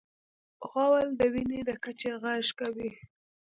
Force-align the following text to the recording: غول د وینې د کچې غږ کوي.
غول 0.69 1.07
د 1.19 1.21
وینې 1.33 1.59
د 1.67 1.71
کچې 1.83 2.11
غږ 2.21 2.45
کوي. 2.59 2.89